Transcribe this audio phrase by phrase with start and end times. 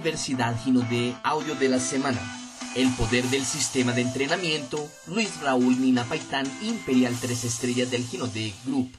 [0.00, 2.18] Universidad Gino de Audio de la Semana.
[2.74, 8.26] El poder del sistema de entrenamiento, Luis Raúl Nina Paitán, Imperial 3 Estrellas del Gino
[8.26, 8.90] de Group.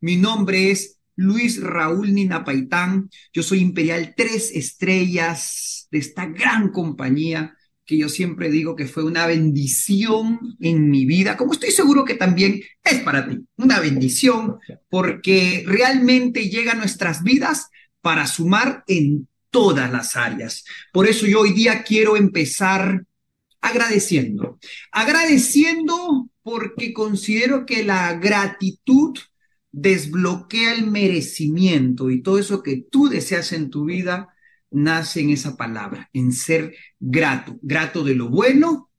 [0.00, 3.10] Mi nombre es Luis Raúl Nina Paitán.
[3.32, 9.02] Yo soy Imperial 3 Estrellas de esta gran compañía que yo siempre digo que fue
[9.02, 14.58] una bendición en mi vida, como estoy seguro que también es para ti, una bendición,
[14.88, 17.66] porque realmente llega a nuestras vidas
[18.00, 20.64] para sumar en todas las áreas.
[20.92, 23.04] Por eso yo hoy día quiero empezar
[23.60, 24.58] agradeciendo.
[24.92, 29.18] Agradeciendo porque considero que la gratitud
[29.70, 34.28] desbloquea el merecimiento y todo eso que tú deseas en tu vida
[34.70, 38.90] nace en esa palabra, en ser grato, grato de lo bueno,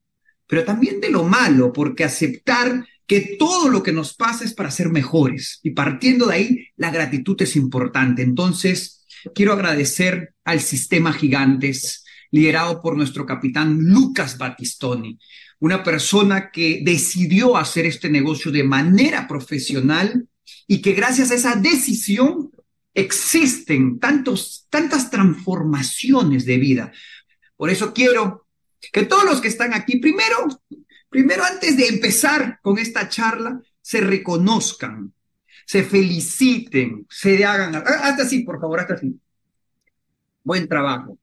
[0.46, 4.70] pero también de lo malo, porque aceptar que todo lo que nos pasa es para
[4.70, 5.60] ser mejores.
[5.62, 8.22] Y partiendo de ahí, la gratitud es importante.
[8.22, 8.99] Entonces,
[9.34, 15.18] Quiero agradecer al sistema Gigantes, liderado por nuestro capitán Lucas Battistoni,
[15.58, 20.26] una persona que decidió hacer este negocio de manera profesional
[20.66, 22.50] y que gracias a esa decisión
[22.94, 26.92] existen tantos, tantas transformaciones de vida.
[27.56, 28.46] Por eso quiero
[28.92, 30.48] que todos los que están aquí, primero,
[31.08, 35.12] primero antes de empezar con esta charla, se reconozcan,
[35.70, 39.14] se feliciten, se hagan, hasta así, por favor, hasta así.
[40.42, 41.16] Buen trabajo.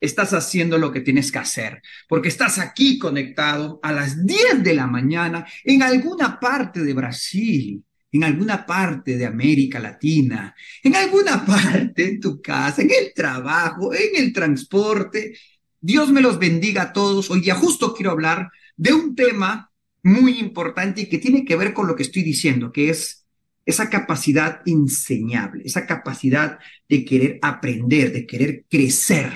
[0.00, 4.72] Estás haciendo lo que tienes que hacer, porque estás aquí conectado a las 10 de
[4.72, 11.44] la mañana en alguna parte de Brasil, en alguna parte de América Latina, en alguna
[11.46, 15.36] parte en tu casa, en el trabajo, en el transporte.
[15.78, 17.30] Dios me los bendiga a todos.
[17.30, 19.70] Hoy ya justo quiero hablar de un tema
[20.02, 23.19] muy importante y que tiene que ver con lo que estoy diciendo, que es
[23.66, 26.58] esa capacidad enseñable, esa capacidad
[26.88, 29.32] de querer aprender, de querer crecer.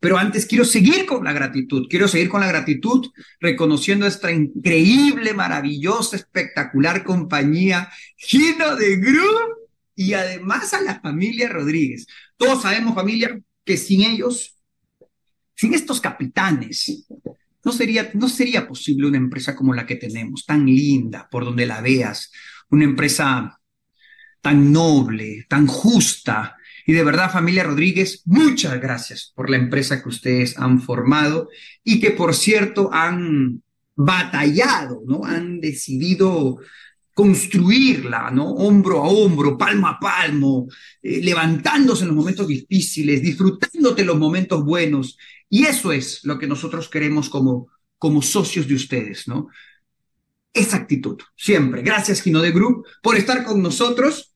[0.00, 3.06] Pero antes quiero seguir con la gratitud, quiero seguir con la gratitud
[3.40, 9.58] reconociendo esta increíble, maravillosa, espectacular compañía Gino de Group
[9.96, 12.06] y además a la familia Rodríguez.
[12.36, 14.56] Todos sabemos, familia, que sin ellos,
[15.56, 17.06] sin estos capitanes,
[17.64, 21.66] no sería, no sería posible una empresa como la que tenemos, tan linda, por donde
[21.66, 22.30] la veas,
[22.70, 23.60] una empresa
[24.40, 26.56] tan noble, tan justa.
[26.86, 31.48] Y de verdad, familia Rodríguez, muchas gracias por la empresa que ustedes han formado
[31.84, 33.62] y que, por cierto, han
[33.94, 35.24] batallado, ¿no?
[35.24, 36.58] Han decidido
[37.18, 38.50] construirla, ¿no?
[38.50, 40.68] Hombro a hombro, palmo a palmo,
[41.02, 45.18] eh, levantándose en los momentos difíciles, disfrutándote los momentos buenos.
[45.50, 47.68] Y eso es lo que nosotros queremos como,
[47.98, 49.48] como socios de ustedes, ¿no?
[50.58, 51.82] Esa actitud, siempre.
[51.82, 54.34] Gracias, Gino de Group, por estar con nosotros.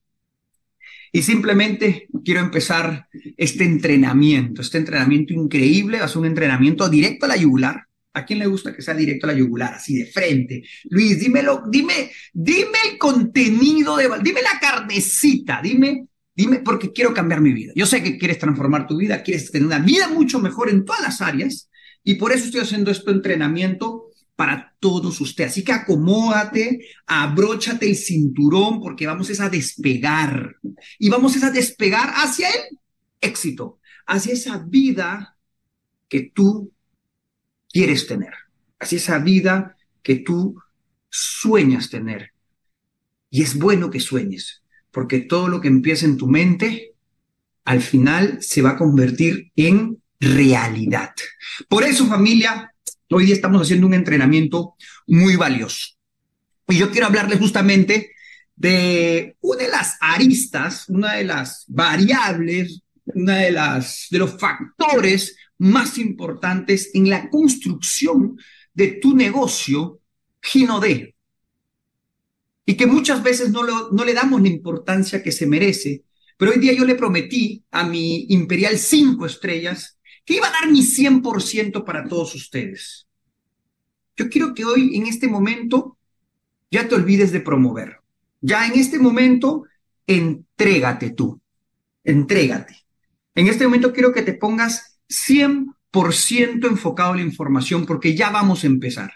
[1.11, 3.07] Y simplemente quiero empezar
[3.37, 7.83] este entrenamiento, este entrenamiento increíble, ser un entrenamiento directo a la yugular.
[8.15, 10.63] ¿A quién le gusta que sea directo a la yugular, así de frente?
[10.85, 17.41] Luis, dímelo, dime, dime el contenido de, dime la carnecita, dime, dime, porque quiero cambiar
[17.41, 17.73] mi vida.
[17.75, 21.01] Yo sé que quieres transformar tu vida, quieres tener una vida mucho mejor en todas
[21.01, 21.71] las áreas,
[22.03, 25.51] y por eso estoy haciendo este entrenamiento para todos ustedes.
[25.51, 30.55] Así que acomódate, abróchate el cinturón porque vamos a despegar
[30.97, 32.79] y vamos a despegar hacia el
[33.21, 35.37] éxito, hacia esa vida
[36.09, 36.71] que tú
[37.71, 38.33] quieres tener,
[38.79, 40.55] hacia esa vida que tú
[41.09, 42.33] sueñas tener.
[43.29, 46.93] Y es bueno que sueñes, porque todo lo que empieza en tu mente,
[47.65, 51.13] al final se va a convertir en realidad.
[51.67, 52.72] Por eso, familia,
[53.13, 54.75] Hoy día estamos haciendo un entrenamiento
[55.05, 55.95] muy valioso.
[56.67, 58.11] Y yo quiero hablarles justamente
[58.55, 65.35] de una de las aristas, una de las variables, una de las de los factores
[65.59, 68.37] más importantes en la construcción
[68.73, 69.99] de tu negocio
[70.41, 71.15] Ginode.
[72.65, 76.03] Y que muchas veces no, no le damos la importancia que se merece.
[76.37, 80.69] Pero hoy día yo le prometí a mi Imperial 5 estrellas que iba a dar
[80.69, 83.07] mi 100% para todos ustedes.
[84.15, 85.97] Yo quiero que hoy, en este momento,
[86.71, 87.97] ya te olvides de promover.
[88.41, 89.63] Ya en este momento,
[90.07, 91.41] entrégate tú.
[92.03, 92.85] Entrégate.
[93.35, 98.63] En este momento quiero que te pongas 100% enfocado en la información porque ya vamos
[98.63, 99.11] a empezar.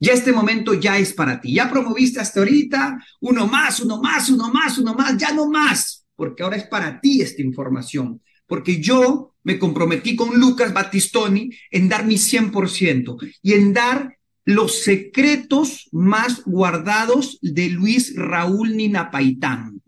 [0.00, 1.54] Ya este momento ya es para ti.
[1.54, 6.04] Ya promoviste hasta ahorita uno más, uno más, uno más, uno más, ya no más,
[6.16, 11.88] porque ahora es para ti esta información porque yo me comprometí con Lucas Battistoni en
[11.88, 19.80] dar mi 100% y en dar los secretos más guardados de Luis Raúl Ninapaitán.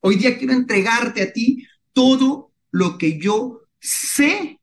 [0.00, 4.60] Hoy día quiero entregarte a ti todo lo que yo sé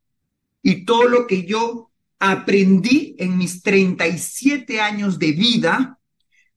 [0.62, 6.00] y todo lo que yo aprendí en mis 37 años de vida,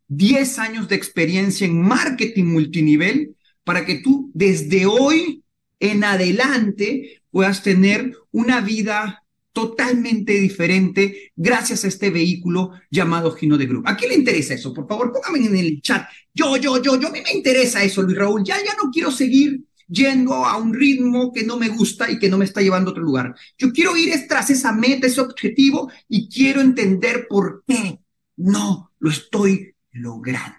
[0.08, 3.34] 10 años de experiencia en marketing multinivel,
[3.64, 5.42] para que tú desde hoy
[5.80, 13.66] en adelante puedas tener una vida totalmente diferente gracias a este vehículo llamado Gino de
[13.66, 13.88] Group.
[13.88, 14.72] ¿A quién le interesa eso?
[14.72, 16.08] Por favor, póngame en el chat.
[16.32, 18.44] Yo, yo, yo, yo, a mí me interesa eso, Luis Raúl.
[18.44, 22.28] Ya, ya no quiero seguir yendo a un ritmo que no me gusta y que
[22.28, 23.34] no me está llevando a otro lugar.
[23.56, 27.98] Yo quiero ir tras esa meta, ese objetivo y quiero entender por qué
[28.36, 30.57] no lo estoy logrando.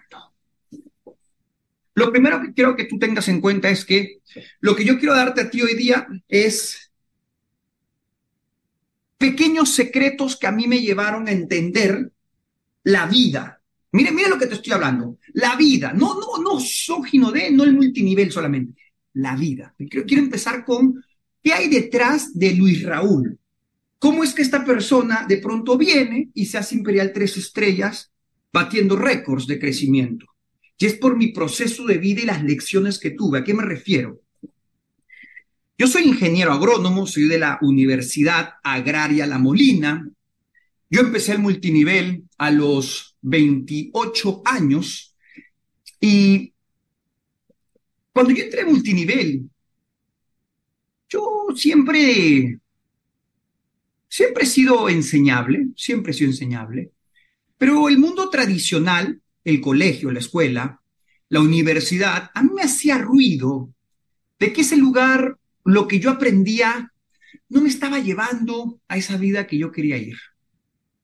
[1.94, 4.18] Lo primero que quiero que tú tengas en cuenta es que
[4.60, 6.90] lo que yo quiero darte a ti hoy día es
[9.18, 12.10] pequeños secretos que a mí me llevaron a entender
[12.84, 13.60] la vida.
[13.92, 15.18] Mire, mire lo que te estoy hablando.
[15.34, 15.92] La vida.
[15.92, 18.80] No, no, no sógino de, no el multinivel solamente
[19.14, 19.74] la vida.
[19.76, 21.04] Quiero, quiero empezar con
[21.42, 23.38] qué hay detrás de Luis Raúl.
[23.98, 28.10] ¿Cómo es que esta persona de pronto viene y se hace Imperial Tres Estrellas
[28.52, 30.26] batiendo récords de crecimiento?
[30.80, 33.38] Y es por mi proceso de vida y las lecciones que tuve.
[33.38, 34.22] ¿A qué me refiero?
[35.76, 40.08] Yo soy ingeniero agrónomo, soy de la Universidad Agraria La Molina.
[40.88, 45.14] Yo empecé el multinivel a los 28 años
[46.00, 46.54] y
[48.14, 49.50] cuando yo entré a multinivel,
[51.10, 52.58] yo siempre,
[54.08, 56.90] siempre he sido enseñable, siempre he sido enseñable,
[57.58, 60.80] pero el mundo tradicional, el colegio, la escuela,
[61.28, 63.72] la universidad, a mí me hacía ruido
[64.38, 66.92] de que ese lugar, lo que yo aprendía,
[67.48, 70.16] no me estaba llevando a esa vida que yo quería ir.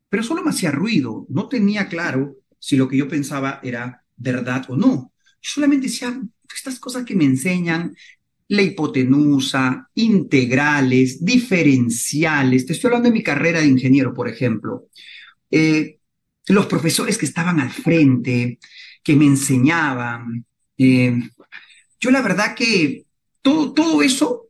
[0.09, 4.65] Pero solo me hacía ruido, no tenía claro si lo que yo pensaba era verdad
[4.69, 5.13] o no.
[5.41, 6.21] Solamente decía,
[6.55, 7.95] estas cosas que me enseñan,
[8.49, 12.65] la hipotenusa, integrales, diferenciales.
[12.65, 14.87] Te estoy hablando de mi carrera de ingeniero, por ejemplo.
[15.51, 15.99] Eh,
[16.49, 18.59] los profesores que estaban al frente,
[19.03, 20.45] que me enseñaban.
[20.79, 21.19] Eh,
[22.01, 23.07] yo la verdad que
[23.43, 24.49] todo, todo eso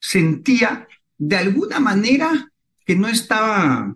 [0.00, 0.86] sentía
[1.16, 2.52] de alguna manera
[2.84, 3.94] que no estaba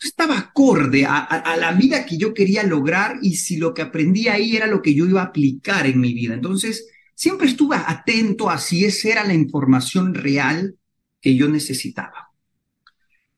[0.00, 4.56] estaba acorde a, la vida que yo quería lograr y si lo que aprendí ahí
[4.56, 6.34] era lo que yo iba a aplicar en mi vida.
[6.34, 10.76] Entonces, siempre estuve atento a si esa era la información real
[11.20, 12.27] que yo necesitaba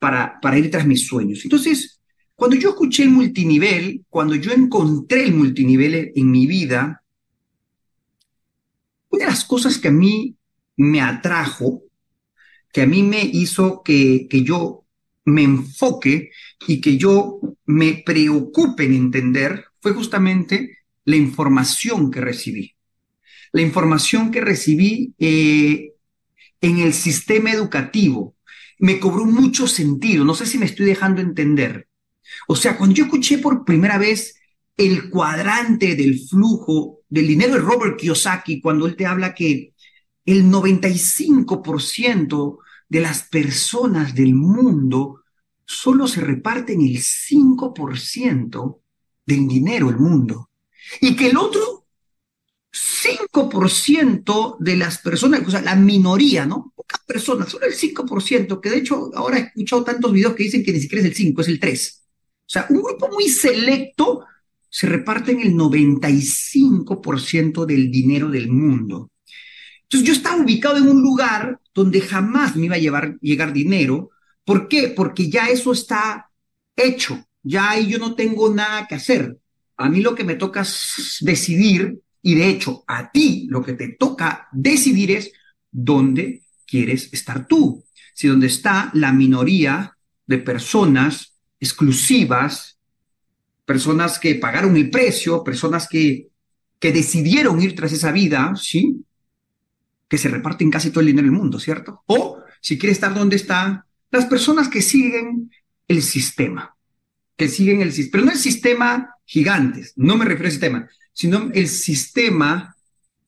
[0.00, 1.44] para, para ir tras mis sueños.
[1.44, 2.00] Entonces,
[2.34, 7.04] cuando yo escuché el multinivel, cuando yo encontré el multinivel en mi vida,
[9.10, 10.34] una de las cosas que a mí
[10.76, 11.82] me atrajo,
[12.72, 14.84] que a mí me hizo que, que yo
[15.26, 16.30] me enfoque
[16.66, 22.74] y que yo me preocupe en entender fue justamente la información que recibí.
[23.52, 25.92] La información que recibí eh,
[26.60, 28.34] en el sistema educativo
[28.80, 30.24] me cobró mucho sentido.
[30.24, 31.88] No sé si me estoy dejando entender.
[32.48, 34.34] O sea, cuando yo escuché por primera vez
[34.76, 39.74] el cuadrante del flujo del dinero de Robert Kiyosaki, cuando él te habla que
[40.24, 45.22] el 95% de las personas del mundo
[45.66, 48.80] solo se reparten el 5%
[49.26, 50.50] del dinero del mundo.
[51.00, 51.79] Y que el otro
[53.32, 56.72] 5% de las personas, o sea, la minoría, ¿no?
[56.74, 60.64] Pocas personas, solo el 5%, que de hecho ahora he escuchado tantos videos que dicen
[60.64, 62.02] que ni siquiera es el 5, es el 3.
[62.02, 62.06] O
[62.46, 64.24] sea, un grupo muy selecto
[64.68, 69.10] se reparte en el 95% del dinero del mundo.
[69.82, 74.10] Entonces yo estaba ubicado en un lugar donde jamás me iba a llevar, llegar dinero.
[74.44, 74.88] ¿Por qué?
[74.88, 76.30] Porque ya eso está
[76.76, 77.24] hecho.
[77.42, 79.38] Ya ahí yo no tengo nada que hacer.
[79.76, 83.74] A mí lo que me toca es decidir, y de hecho a ti lo que
[83.74, 85.32] te toca decidir es
[85.70, 87.84] dónde quieres estar tú.
[88.14, 89.96] Si donde está la minoría
[90.26, 92.78] de personas exclusivas,
[93.64, 96.28] personas que pagaron el precio, personas que,
[96.78, 99.04] que decidieron ir tras esa vida, ¿sí?
[100.08, 102.02] que se reparten casi todo el dinero del mundo, ¿cierto?
[102.06, 105.52] O si quiere estar donde están las personas que siguen
[105.86, 106.74] el sistema,
[107.36, 111.50] que siguen el sistema, pero no el sistema gigantes, no me refiero al sistema, sino
[111.52, 112.76] el sistema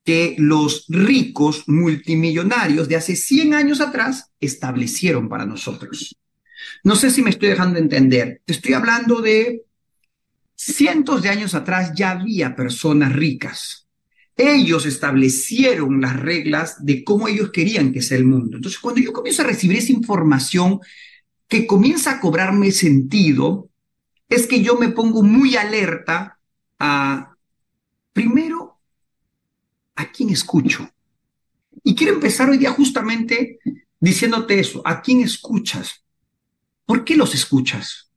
[0.04, 6.16] que los ricos multimillonarios de hace 100 años atrás establecieron para nosotros.
[6.84, 8.40] No sé si me estoy dejando entender.
[8.44, 9.62] Te estoy hablando de
[10.56, 13.82] cientos de años atrás ya había personas ricas,
[14.36, 18.56] ellos establecieron las reglas de cómo ellos querían que sea el mundo.
[18.56, 20.80] Entonces, cuando yo comienzo a recibir esa información
[21.48, 23.68] que comienza a cobrarme sentido,
[24.28, 26.38] es que yo me pongo muy alerta
[26.78, 27.31] a,
[28.12, 28.78] primero,
[29.96, 30.88] a quién escucho.
[31.84, 33.58] Y quiero empezar hoy día justamente
[33.98, 34.82] diciéndote eso.
[34.84, 36.04] ¿A quién escuchas?
[36.86, 38.10] ¿Por qué los escuchas?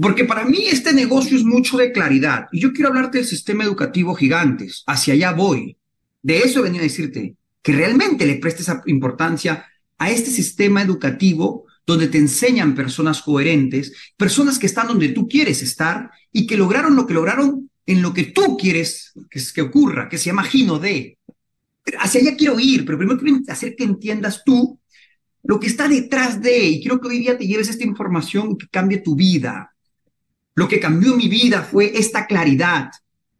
[0.00, 2.46] Porque para mí este negocio es mucho de claridad.
[2.52, 4.82] Y yo quiero hablarte del sistema educativo gigantes.
[4.86, 5.76] Hacia allá voy.
[6.22, 7.36] De eso he venido a decirte.
[7.62, 9.66] Que realmente le prestes importancia
[9.98, 15.62] a este sistema educativo donde te enseñan personas coherentes, personas que están donde tú quieres
[15.62, 20.08] estar y que lograron lo que lograron en lo que tú quieres que, que ocurra,
[20.08, 20.48] que se llama
[20.80, 21.18] de.
[21.98, 24.78] Hacia allá quiero ir, pero primero quiero hacer que entiendas tú
[25.44, 28.66] lo que está detrás de, y quiero que hoy día te lleves esta información que
[28.68, 29.74] cambie tu vida.
[30.54, 32.90] Lo que cambió mi vida fue esta claridad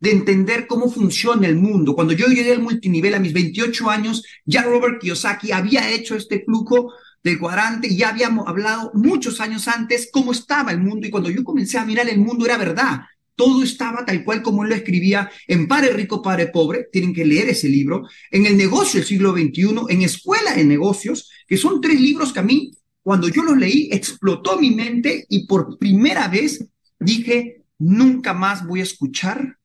[0.01, 1.95] de entender cómo funciona el mundo.
[1.95, 6.45] Cuando yo llegué al multinivel a mis 28 años, ya Robert Kiyosaki había hecho este
[6.45, 11.11] flujo del cuadrante y ya habíamos hablado muchos años antes cómo estaba el mundo y
[11.11, 13.01] cuando yo comencé a mirar el mundo era verdad.
[13.37, 16.88] Todo estaba tal cual como él lo escribía en Padre Rico, Padre Pobre.
[16.93, 18.09] Tienen que leer ese libro.
[18.31, 22.41] En El negocio del siglo XXI, en Escuela de Negocios, que son tres libros que
[22.41, 22.71] a mí,
[23.03, 26.64] cuando yo los leí, explotó mi mente y por primera vez
[26.99, 29.59] dije, nunca más voy a escuchar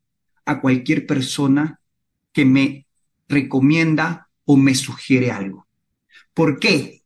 [0.45, 1.79] a cualquier persona
[2.33, 2.87] que me
[3.27, 5.67] recomienda o me sugiere algo.
[6.33, 7.03] ¿Por qué?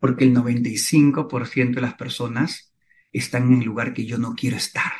[0.00, 2.72] Porque el 95% de las personas
[3.12, 4.92] están en el lugar que yo no quiero estar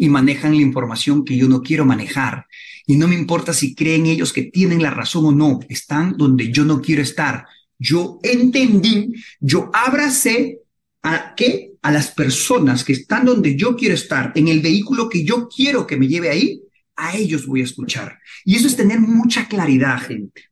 [0.00, 2.46] y manejan la información que yo no quiero manejar.
[2.86, 6.50] Y no me importa si creen ellos que tienen la razón o no, están donde
[6.50, 7.44] yo no quiero estar.
[7.78, 10.60] Yo entendí, yo abracé
[11.02, 11.72] a qué?
[11.82, 15.86] A las personas que están donde yo quiero estar, en el vehículo que yo quiero
[15.86, 16.62] que me lleve ahí,
[16.96, 18.18] a ellos voy a escuchar.
[18.46, 20.44] Y eso es tener mucha claridad, gente.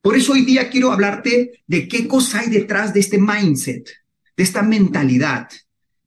[0.00, 3.90] Por eso hoy día quiero hablarte de qué cosa hay detrás de este mindset,
[4.34, 5.48] de esta mentalidad.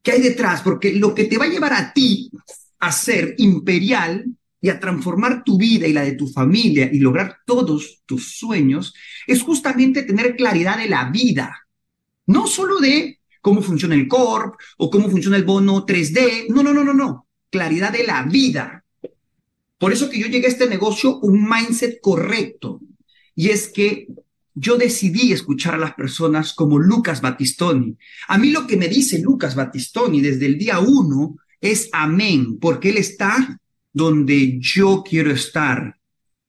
[0.02, 0.60] ¿Qué hay detrás?
[0.60, 2.30] Porque lo que te va a llevar a ti
[2.86, 4.24] a ser imperial
[4.60, 8.94] y a transformar tu vida y la de tu familia y lograr todos tus sueños,
[9.26, 11.66] es justamente tener claridad de la vida.
[12.26, 16.46] No solo de cómo funciona el CORP o cómo funciona el bono 3D.
[16.48, 17.26] No, no, no, no, no.
[17.50, 18.82] Claridad de la vida.
[19.76, 22.80] Por eso que yo llegué a este negocio un mindset correcto.
[23.34, 24.08] Y es que
[24.54, 27.98] yo decidí escuchar a las personas como Lucas Battistoni.
[28.28, 32.90] A mí lo que me dice Lucas Battistoni desde el día uno es amén, porque
[32.90, 33.58] Él está
[33.90, 35.98] donde yo quiero estar.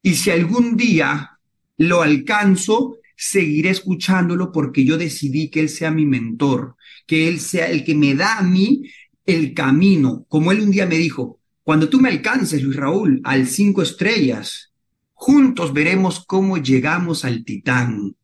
[0.02, 1.38] Y si algún día
[1.78, 7.70] lo alcanzo, seguiré escuchándolo porque yo decidí que Él sea mi mentor, que Él sea
[7.70, 8.82] el que me da a mí
[9.24, 10.26] el camino.
[10.28, 14.74] Como Él un día me dijo, cuando tú me alcances, Luis Raúl, al cinco estrellas,
[15.14, 18.14] juntos veremos cómo llegamos al titán.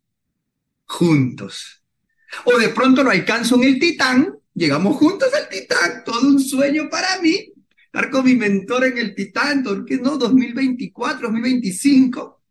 [0.85, 1.83] Juntos.
[2.45, 6.89] O de pronto lo alcanzo en el titán Llegamos juntos al Titán, todo un sueño
[6.91, 7.53] para mí,
[7.87, 10.19] estar con mi mentor en el Titán, qué no?
[10.19, 12.43] 2024, 2025.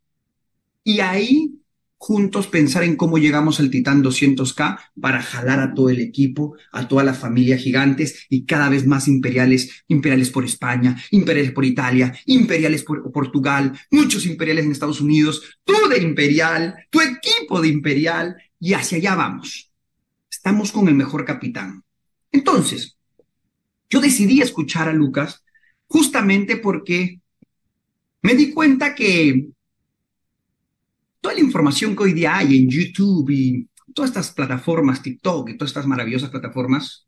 [0.83, 1.61] Y ahí
[1.97, 6.87] juntos pensar en cómo llegamos al Titán 200K para jalar a todo el equipo, a
[6.87, 12.11] toda la familia gigantes y cada vez más imperiales, imperiales por España, imperiales por Italia,
[12.25, 18.35] imperiales por Portugal, muchos imperiales en Estados Unidos, tú de imperial, tu equipo de imperial
[18.59, 19.71] y hacia allá vamos.
[20.31, 21.83] Estamos con el mejor capitán.
[22.31, 22.97] Entonces,
[23.89, 25.43] yo decidí escuchar a Lucas
[25.87, 27.19] justamente porque
[28.21, 29.49] me di cuenta que
[31.19, 35.57] toda la información que hoy día hay en YouTube y todas estas plataformas, TikTok y
[35.57, 37.07] todas estas maravillosas plataformas,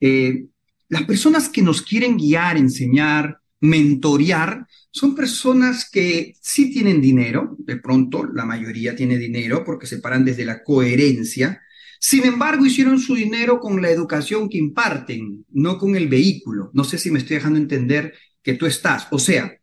[0.00, 0.46] eh,
[0.88, 7.76] las personas que nos quieren guiar, enseñar, mentorear, son personas que sí tienen dinero, de
[7.76, 11.60] pronto la mayoría tiene dinero porque se paran desde la coherencia,
[12.00, 16.70] sin embargo, hicieron su dinero con la educación que imparten, no con el vehículo.
[16.72, 19.08] No sé si me estoy dejando entender que tú estás.
[19.10, 19.58] O sea,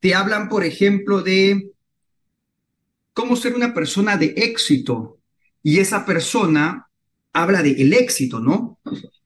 [0.00, 1.70] te hablan, por ejemplo, de
[3.12, 5.18] cómo ser una persona de éxito
[5.62, 6.86] y esa persona
[7.32, 8.78] habla de el éxito, ¿no?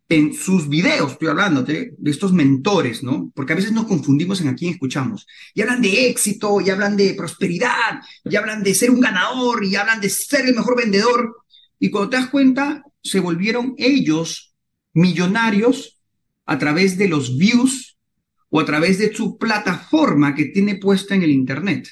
[0.09, 3.31] En sus videos, estoy hablando de, de, estos mentores, ¿no?
[3.35, 5.27] Porque a veces nos confundimos en a quién escuchamos.
[5.55, 9.77] Y hablan de éxito, y hablan de prosperidad, y hablan de ser un ganador, y
[9.77, 11.37] hablan de ser el mejor vendedor.
[11.83, 14.55] Y cuando te das cuenta, se volvieron ellos
[14.93, 15.99] millonarios
[16.47, 17.99] a través de los views
[18.51, 21.89] o a través de su plataforma que tiene puesta en el Internet,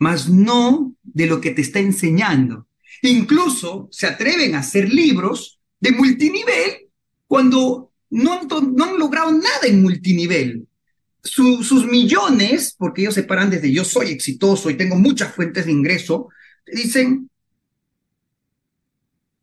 [0.00, 2.66] más no de lo que te está enseñando.
[3.02, 6.88] Incluso se atreven a hacer libros de multinivel
[7.28, 10.66] cuando no, no han logrado nada en multinivel.
[11.22, 15.72] sus millones, porque ellos se paran desde yo soy exitoso y tengo muchas fuentes de
[15.72, 16.30] ingreso,
[16.66, 17.30] dicen,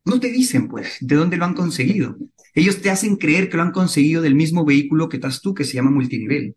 [0.05, 2.17] no te dicen, pues, de dónde lo han conseguido.
[2.53, 5.63] Ellos te hacen creer que lo han conseguido del mismo vehículo que estás tú, que
[5.63, 6.55] se llama multinivel.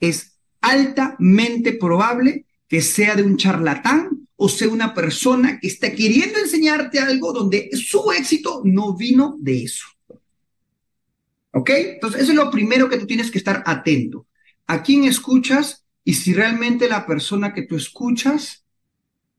[0.00, 6.38] es altamente probable que sea de un charlatán o sea una persona que está queriendo
[6.38, 9.84] enseñarte algo donde su éxito no vino de eso.
[11.52, 11.70] ¿Ok?
[11.70, 14.26] Entonces, eso es lo primero que tú tienes que estar atento.
[14.66, 15.84] ¿A quién escuchas?
[16.04, 18.64] Y si realmente la persona que tú escuchas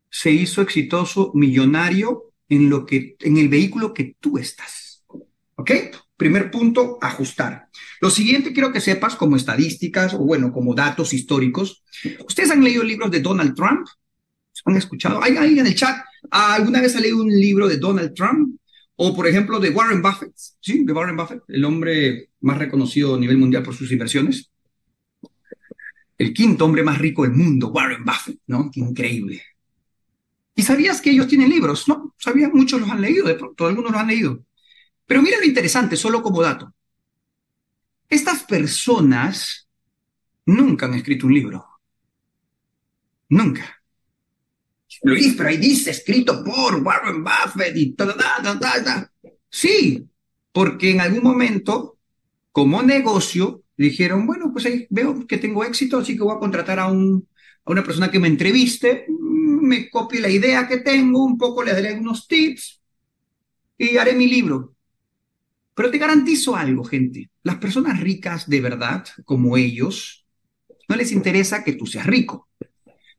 [0.10, 5.03] se hizo exitoso, millonario en lo que, en el vehículo que tú estás.
[5.55, 5.72] ¿Ok?
[6.15, 7.67] Primer punto, ajustar.
[8.00, 11.84] Lo siguiente quiero que sepas como estadísticas o bueno, como datos históricos.
[12.27, 13.88] ¿Ustedes han leído libros de Donald Trump?
[14.65, 15.22] ¿Han escuchado?
[15.22, 15.98] ¿Hay alguien en el chat?
[16.29, 18.55] ¿Alguna vez ha leído un libro de Donald Trump?
[18.96, 20.84] O, por ejemplo, de Warren Buffett, ¿sí?
[20.84, 24.52] De Warren Buffett, el hombre más reconocido a nivel mundial por sus inversiones.
[26.18, 28.70] El quinto hombre más rico del mundo, Warren Buffett, ¿no?
[28.72, 29.42] Qué increíble.
[30.56, 31.88] ¿Y sabías que ellos tienen libros?
[31.88, 34.46] No, sabía, muchos los han leído, de pronto, algunos los han leído.
[35.08, 36.74] Pero mira lo interesante, solo como dato.
[38.08, 39.68] Estas personas
[40.46, 41.66] nunca han escrito un libro.
[43.30, 43.83] Nunca.
[45.04, 49.10] Luis, pero ahí dice escrito por Warren Buffett y tal, tal, tal.
[49.50, 50.08] Sí,
[50.52, 51.98] porque en algún momento,
[52.52, 56.80] como negocio, dijeron, bueno, pues ahí veo que tengo éxito, así que voy a contratar
[56.80, 57.28] a, un,
[57.66, 61.74] a una persona que me entreviste, me copie la idea que tengo, un poco le
[61.74, 62.82] daré algunos tips
[63.78, 64.76] y haré mi libro.
[65.76, 67.30] Pero te garantizo algo, gente.
[67.44, 70.26] Las personas ricas de verdad, como ellos,
[70.90, 72.50] no les interesa que tú seas rico.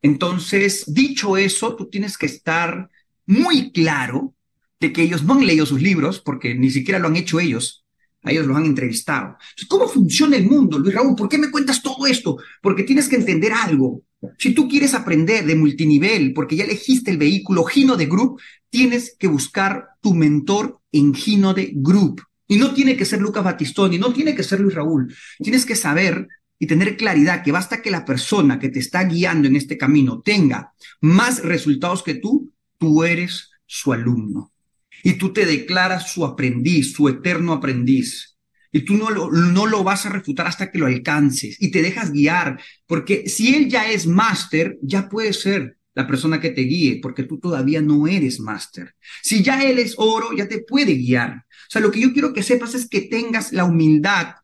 [0.05, 2.91] Entonces, dicho eso, tú tienes que estar
[3.25, 4.35] muy claro
[4.79, 7.87] de que ellos no han leído sus libros, porque ni siquiera lo han hecho ellos,
[8.23, 9.39] a ellos los han entrevistado.
[9.67, 11.17] ¿Cómo funciona el mundo, Luis Raúl?
[11.17, 12.37] ¿Por qué me cuentas todo esto?
[12.61, 14.03] Porque tienes que entender algo.
[14.39, 19.17] Si tú quieres aprender de multinivel, porque ya elegiste el vehículo Gino de Group, tienes
[19.19, 22.21] que buscar tu mentor en Gino de Group.
[22.47, 25.15] Y no tiene que ser Lucas Batistoni, no tiene que ser Luis Raúl.
[25.39, 29.49] Tienes que saber y tener claridad que basta que la persona que te está guiando
[29.49, 34.53] en este camino tenga más resultados que tú, tú eres su alumno.
[35.03, 38.37] Y tú te declaras su aprendiz, su eterno aprendiz.
[38.73, 41.83] Y tú no lo, no lo vas a refutar hasta que lo alcances y te
[41.83, 46.63] dejas guiar, porque si él ya es máster, ya puede ser la persona que te
[46.63, 48.97] guíe, porque tú todavía no eres máster.
[49.23, 51.45] Si ya él es oro, ya te puede guiar.
[51.47, 54.35] O sea, lo que yo quiero que sepas es que tengas la humildad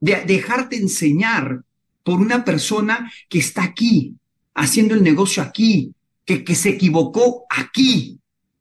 [0.00, 1.62] de dejarte enseñar
[2.02, 4.14] por una persona que está aquí,
[4.54, 5.92] haciendo el negocio aquí,
[6.24, 8.18] que, que se equivocó aquí,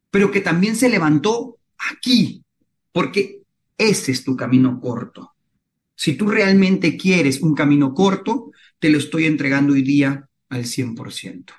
[0.09, 1.57] pero que también se levantó
[1.91, 2.41] aquí,
[2.91, 3.41] porque
[3.77, 5.33] ese es tu camino corto.
[5.95, 11.53] Si tú realmente quieres un camino corto, te lo estoy entregando hoy día al 100%.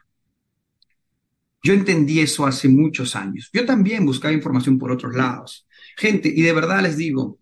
[1.63, 3.51] Yo entendí eso hace muchos años.
[3.53, 5.67] Yo también buscaba información por otros lados.
[5.97, 7.39] Gente, y de verdad les digo,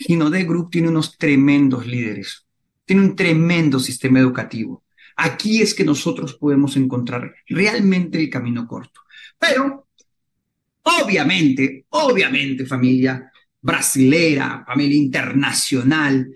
[0.00, 2.46] Ginodé Group tiene unos tremendos líderes,
[2.86, 4.82] tiene un tremendo sistema educativo.
[5.16, 9.02] Aquí es que nosotros podemos encontrar realmente el camino corto.
[9.38, 9.88] Pero,
[10.82, 16.32] obviamente, obviamente, familia brasilera, familia internacional,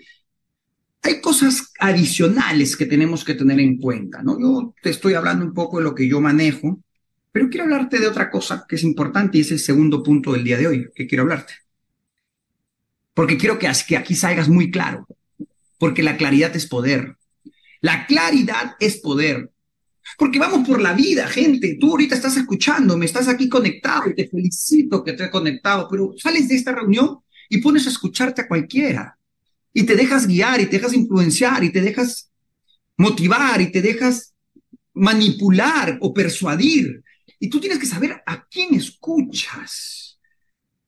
[1.00, 4.38] hay cosas adicionales que tenemos que tener en cuenta, ¿no?
[4.38, 6.82] Yo te estoy hablando un poco de lo que yo manejo,
[7.32, 10.44] pero quiero hablarte de otra cosa que es importante y es el segundo punto del
[10.44, 11.63] día de hoy que quiero hablarte
[13.14, 15.06] porque quiero que, aquí salgas muy claro,
[15.78, 17.16] porque la claridad es poder.
[17.80, 19.50] La claridad es poder.
[20.18, 21.76] Porque vamos por la vida, gente.
[21.80, 26.48] Tú ahorita estás escuchando, me estás aquí conectado te felicito que estés conectado, pero sales
[26.48, 29.16] de esta reunión y pones a escucharte a cualquiera.
[29.72, 32.30] Y te dejas guiar y te dejas influenciar y te dejas
[32.96, 34.34] motivar y te dejas
[34.92, 37.02] manipular o persuadir.
[37.38, 40.03] Y tú tienes que saber a quién escuchas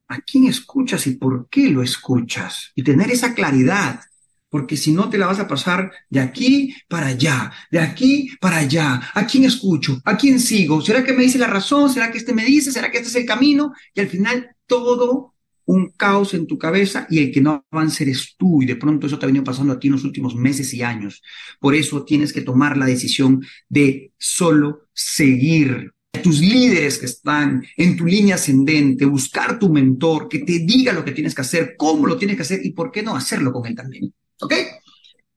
[0.08, 2.72] a quién escuchas y por qué lo escuchas.
[2.74, 4.00] Y tener esa claridad,
[4.48, 8.58] porque si no te la vas a pasar de aquí para allá, de aquí para
[8.58, 9.10] allá.
[9.14, 10.00] ¿A quién escucho?
[10.04, 10.80] ¿A quién sigo?
[10.80, 11.90] ¿Será que me dice la razón?
[11.90, 12.72] ¿Será que este me dice?
[12.72, 13.72] ¿Será que este es el camino?
[13.94, 15.34] Y al final todo
[15.66, 19.06] un caos en tu cabeza y el que no avanza eres tú y de pronto
[19.06, 21.22] eso te ha venido pasando a ti en los últimos meses y años.
[21.60, 25.92] Por eso tienes que tomar la decisión de solo seguir
[26.22, 31.04] tus líderes que están en tu línea ascendente, buscar tu mentor que te diga lo
[31.04, 33.66] que tienes que hacer, cómo lo tienes que hacer y por qué no hacerlo con
[33.66, 34.12] él también.
[34.40, 34.52] ¿Ok?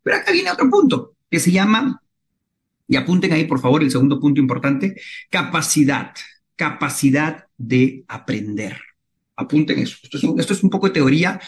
[0.04, 2.02] Pero acá viene otro punto que se llama,
[2.88, 4.96] y apunten ahí por favor el segundo punto importante,
[5.30, 6.12] capacidad,
[6.56, 8.78] capacidad de aprender.
[9.36, 9.98] Apunten eso.
[10.04, 11.40] Esto es, un, esto es un poco de teoría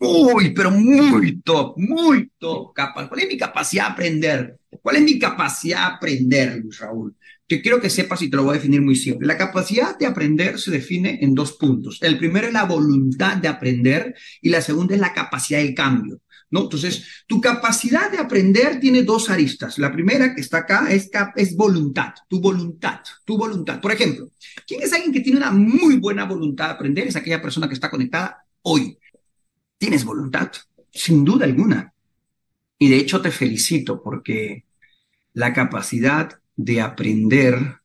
[0.00, 2.74] muy, pero muy top, muy top.
[2.94, 4.58] ¿Cuál es mi capacidad de aprender?
[4.82, 7.14] ¿Cuál es mi capacidad de aprender, Luis Raúl?
[7.48, 9.26] Que quiero que sepas y te lo voy a definir muy simple.
[9.26, 11.98] La capacidad de aprender se define en dos puntos.
[12.02, 16.20] El primero es la voluntad de aprender y la segunda es la capacidad del cambio.
[16.50, 16.62] ¿no?
[16.62, 19.78] Entonces, tu capacidad de aprender tiene dos aristas.
[19.78, 23.80] La primera que está acá es, es voluntad, tu voluntad, tu voluntad.
[23.80, 24.30] Por ejemplo,
[24.66, 27.08] ¿quién es alguien que tiene una muy buena voluntad de aprender?
[27.08, 28.98] Es aquella persona que está conectada hoy.
[29.76, 30.50] ¿Tienes voluntad?
[30.90, 31.92] Sin duda alguna.
[32.78, 34.64] Y de hecho te felicito porque
[35.34, 37.78] la capacidad de aprender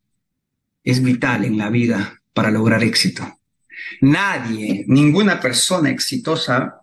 [0.84, 3.40] es vital en la vida para lograr éxito.
[4.02, 6.82] Nadie, ninguna persona exitosa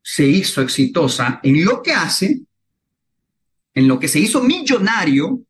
[0.00, 2.42] se hizo exitosa en lo que hace,
[3.74, 5.42] en lo que se hizo millonario,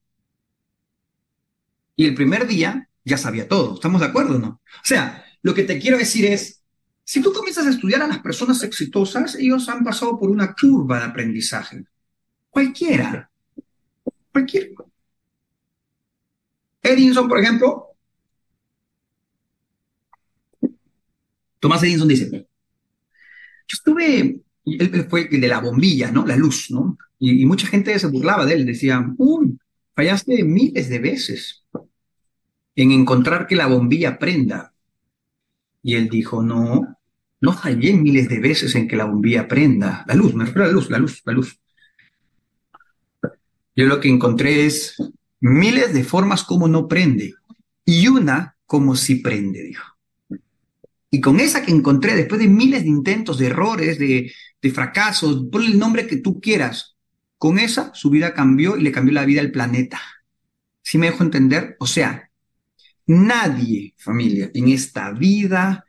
[1.94, 3.74] y el primer día ya sabía todo.
[3.74, 4.48] ¿Estamos de acuerdo o no?
[4.48, 6.62] O sea, lo que te quiero decir es,
[7.04, 11.00] si tú comienzas a estudiar a las personas exitosas, ellos han pasado por una curva
[11.00, 11.84] de aprendizaje.
[12.48, 13.30] Cualquiera.
[14.32, 14.91] Cualquiera.
[16.82, 17.88] Edinson, por ejemplo.
[21.60, 22.46] Tomás Edinson dice, yo
[23.74, 26.26] estuve él fue el de la bombilla, ¿no?
[26.26, 26.96] La luz, ¿no?
[27.18, 29.58] Y, mucha gente se burlaba de él, decía, uy,
[29.94, 31.64] fallaste miles de veces
[32.74, 34.72] en encontrar que la bombilla prenda.
[35.82, 36.96] Y él dijo, no,
[37.40, 40.04] no fallé miles de veces en que la bombilla prenda.
[40.06, 41.58] La luz, me refiero a la luz, la luz, la luz.
[43.74, 44.96] Yo lo que encontré es
[45.42, 47.34] miles de formas como no prende
[47.84, 49.84] y una como si prende, dijo.
[51.10, 54.32] Y con esa que encontré, después de miles de intentos, de errores, de,
[54.72, 56.96] fracasos, ponle el nombre que tú quieras,
[57.36, 60.00] con esa su vida cambió y le cambió la vida al planeta.
[60.80, 61.76] ¿Sí me dejo entender?
[61.80, 62.30] O sea,
[63.06, 65.84] nadie, familia, en esta vida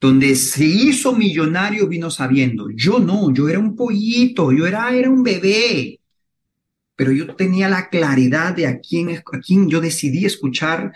[0.00, 2.68] donde se hizo millonario vino sabiendo.
[2.74, 5.95] Yo no, yo era un pollito, yo era, era un bebé.
[6.96, 10.92] Pero yo tenía la claridad de a quién, a quién yo decidí escuchar,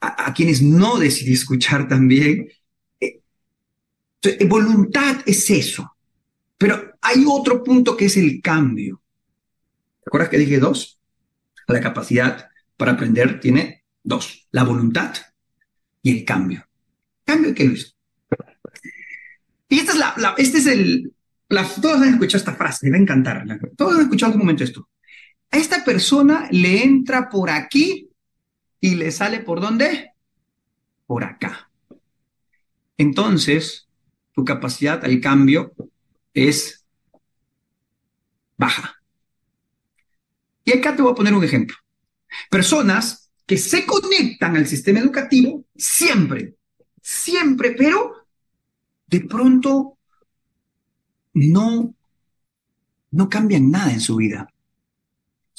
[0.00, 2.48] a quienes no decidí escuchar también
[4.46, 5.96] voluntad es eso.
[6.56, 9.02] Pero hay otro punto que es el cambio.
[10.02, 10.98] ¿Te acuerdas que dije dos?
[11.66, 14.46] La capacidad para aprender tiene dos.
[14.50, 15.14] La voluntad
[16.02, 16.66] y el cambio.
[17.24, 17.94] ¿Cambio qué, Luis?
[19.68, 21.12] Y esta es la, este es el,
[21.48, 23.44] todos han escuchado esta frase, me va a encantar.
[23.76, 24.88] Todos han escuchado algún momento esto.
[25.54, 28.10] A esta persona le entra por aquí
[28.80, 30.10] y le sale por dónde?
[31.06, 31.70] Por acá.
[32.98, 33.86] Entonces,
[34.32, 35.72] tu capacidad al cambio
[36.32, 36.84] es
[38.56, 39.00] baja.
[40.64, 41.76] Y acá te voy a poner un ejemplo.
[42.50, 46.56] Personas que se conectan al sistema educativo siempre,
[47.00, 48.26] siempre, pero
[49.06, 49.98] de pronto
[51.32, 51.94] no,
[53.12, 54.48] no cambian nada en su vida.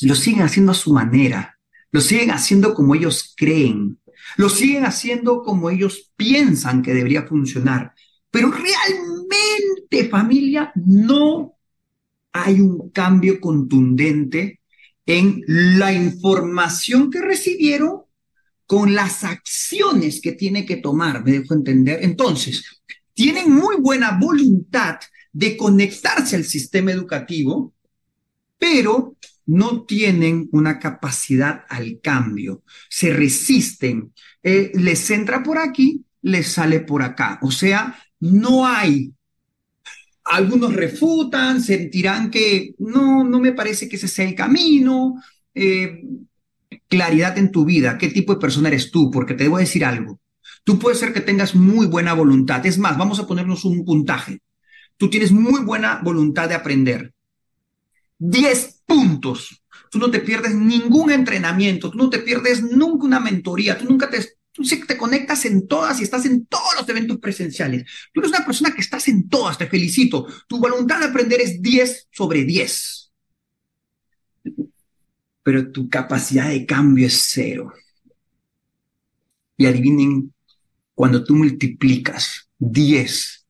[0.02, 1.58] Lo siguen haciendo a su manera,
[1.92, 4.00] lo siguen haciendo como ellos creen,
[4.38, 7.94] lo siguen haciendo como ellos piensan que debería funcionar.
[8.30, 11.54] Pero realmente, familia, no
[12.34, 14.60] hay un cambio contundente
[15.06, 18.02] en la información que recibieron
[18.66, 22.00] con las acciones que tiene que tomar, me dejo entender.
[22.02, 22.82] Entonces,
[23.14, 25.00] tienen muy buena voluntad
[25.32, 27.74] de conectarse al sistema educativo,
[28.58, 36.48] pero no tienen una capacidad al cambio, se resisten, eh, les entra por aquí, les
[36.48, 37.40] sale por acá.
[37.42, 39.14] O sea, no hay.
[40.26, 45.16] Algunos refutan, sentirán que no, no me parece que ese sea el camino.
[45.54, 46.02] Eh,
[46.88, 50.20] claridad en tu vida, qué tipo de persona eres tú, porque te debo decir algo.
[50.64, 52.66] Tú puedes ser que tengas muy buena voluntad.
[52.66, 54.40] Es más, vamos a ponernos un puntaje.
[54.98, 57.15] Tú tienes muy buena voluntad de aprender.
[58.18, 59.62] 10 puntos.
[59.92, 64.10] Tú no te pierdes ningún entrenamiento, tú no te pierdes nunca una mentoría, tú nunca
[64.10, 64.20] te
[64.56, 67.84] Tú te conectas en todas y estás en todos los eventos presenciales.
[68.14, 70.26] Tú eres una persona que estás en todas, te felicito.
[70.48, 73.12] Tu voluntad de aprender es 10 sobre 10.
[75.44, 77.74] Pero tu capacidad de cambio es cero.
[79.58, 80.34] Y adivinen,
[80.94, 83.46] cuando tú multiplicas 10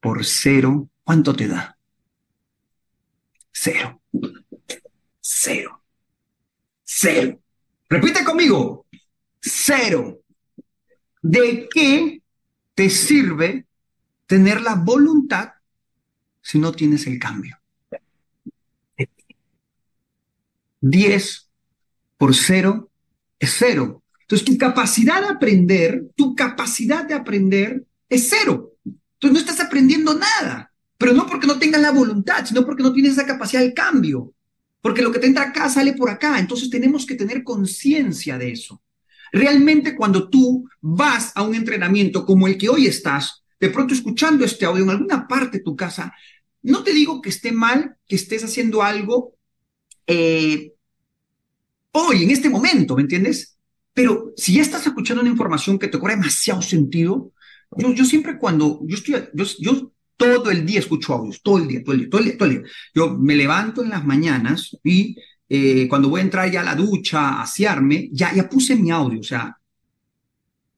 [0.00, 1.78] por cero, ¿cuánto te da?
[3.50, 4.01] Cero.
[5.20, 5.82] Cero.
[6.84, 7.40] Cero.
[7.88, 8.86] Repite conmigo.
[9.40, 10.20] Cero.
[11.22, 12.22] ¿De qué
[12.74, 13.66] te sirve
[14.26, 15.52] tener la voluntad
[16.40, 17.58] si no tienes el cambio?
[20.80, 21.50] 10
[22.18, 22.90] por 0
[23.38, 24.02] es 0.
[24.20, 28.72] Entonces, tu capacidad de aprender, tu capacidad de aprender es cero.
[28.84, 30.71] Entonces no estás aprendiendo nada,
[31.02, 34.34] pero no porque no tengas la voluntad, sino porque no tienes esa capacidad de cambio.
[34.80, 36.38] Porque lo que te entra acá sale por acá.
[36.38, 38.80] Entonces tenemos que tener conciencia de eso.
[39.32, 44.44] Realmente cuando tú vas a un entrenamiento como el que hoy estás, de pronto escuchando
[44.44, 46.14] este audio en alguna parte de tu casa,
[46.62, 49.34] no te digo que esté mal que estés haciendo algo
[50.06, 50.72] eh,
[51.90, 53.58] hoy, en este momento, ¿me entiendes?
[53.92, 57.32] Pero si ya estás escuchando una información que te cobra demasiado sentido,
[57.76, 59.16] yo, siempre cuando, yo estoy,
[59.58, 59.91] yo
[60.22, 62.48] todo el día escucho audios, todo el día, todo el día, todo el día, todo
[62.48, 62.70] el día.
[62.94, 65.16] Yo me levanto en las mañanas y
[65.48, 68.90] eh, cuando voy a entrar ya a la ducha, a asearme, ya, ya puse mi
[68.90, 69.56] audio, o sea,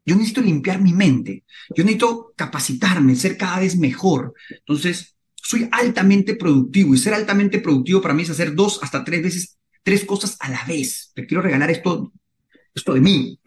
[0.07, 4.35] yo necesito limpiar mi mente, yo necesito capacitarme, ser cada vez mejor.
[4.51, 9.23] Entonces, soy altamente productivo y ser altamente productivo para mí es hacer dos hasta tres
[9.23, 11.13] veces, tres cosas a la vez.
[11.15, 12.13] Te quiero regalar esto,
[12.75, 13.39] esto de mí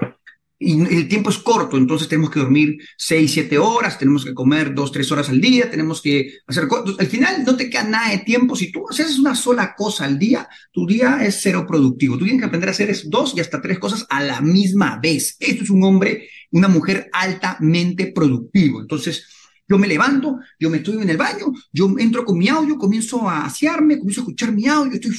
[0.59, 4.73] y el tiempo es corto, entonces tenemos que dormir seis, siete horas, tenemos que comer
[4.73, 6.95] dos, tres horas al día, tenemos que hacer cosas.
[6.97, 8.55] Al final no te queda nada de tiempo.
[8.55, 12.17] Si tú haces una sola cosa al día, tu día es cero productivo.
[12.17, 15.35] Tú tienes que aprender a hacer dos y hasta tres cosas a la misma vez.
[15.39, 18.81] Esto es un hombre, una mujer altamente productivo.
[18.81, 19.27] Entonces,
[19.67, 23.29] yo me levanto, yo me estoy en el baño, yo entro con mi audio, comienzo
[23.29, 25.11] a asearme, comienzo a escuchar mi audio, estoy...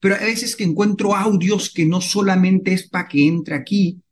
[0.00, 4.02] Pero a veces que encuentro audios que no solamente es para que entre aquí,